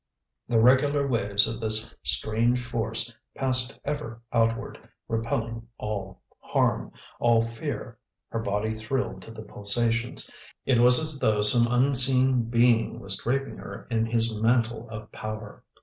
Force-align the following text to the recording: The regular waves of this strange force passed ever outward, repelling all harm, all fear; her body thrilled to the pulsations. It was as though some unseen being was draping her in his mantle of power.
The 0.47 0.59
regular 0.59 1.05
waves 1.07 1.47
of 1.47 1.61
this 1.61 1.93
strange 2.01 2.59
force 2.65 3.13
passed 3.35 3.79
ever 3.85 4.19
outward, 4.33 4.79
repelling 5.07 5.67
all 5.77 6.23
harm, 6.39 6.91
all 7.19 7.43
fear; 7.43 7.99
her 8.31 8.39
body 8.39 8.73
thrilled 8.73 9.21
to 9.21 9.31
the 9.31 9.43
pulsations. 9.43 10.31
It 10.65 10.79
was 10.79 10.97
as 10.97 11.19
though 11.19 11.43
some 11.43 11.71
unseen 11.71 12.45
being 12.45 12.99
was 12.99 13.15
draping 13.17 13.57
her 13.57 13.85
in 13.91 14.07
his 14.07 14.33
mantle 14.33 14.89
of 14.89 15.11
power. 15.11 15.63